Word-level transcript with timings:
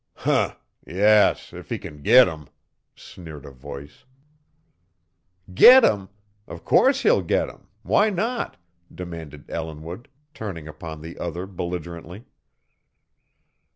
"Huh! 0.15 0.55
Yes, 0.87 1.53
if 1.53 1.69
he 1.69 1.77
can 1.77 2.01
git 2.01 2.27
'em," 2.27 2.49
sneered 2.95 3.45
a 3.45 3.51
voice. 3.51 4.03
"Git 5.53 5.83
'em! 5.83 6.09
O' 6.47 6.57
course 6.57 7.01
he'll 7.03 7.21
git 7.21 7.49
'em. 7.49 7.67
Why 7.83 8.09
not?" 8.09 8.57
demanded 8.91 9.47
Ellinwood, 9.51 10.07
turning 10.33 10.67
upon 10.67 11.01
the 11.01 11.19
other 11.19 11.45
belligerently. 11.45 12.25